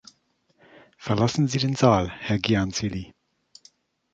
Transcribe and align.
Verlassen 0.97 1.47
Sie 1.47 1.59
den 1.59 1.75
Saal, 1.75 2.09
Herr 2.09 2.39
Giansily! 2.39 3.13